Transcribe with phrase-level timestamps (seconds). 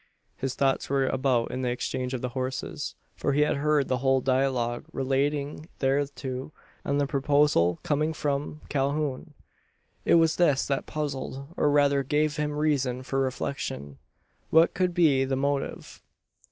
[0.35, 4.19] His thoughts were about the exchange of the horses: for he had heard the whole
[4.19, 6.51] dialogue relating thereto,
[6.83, 9.35] and the proposal coming from Calhoun.
[10.03, 13.99] It was this that puzzled, or rather gave him reason for reflection.
[14.49, 16.01] What could be the motive?